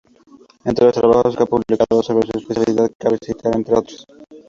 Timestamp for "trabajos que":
0.95-1.43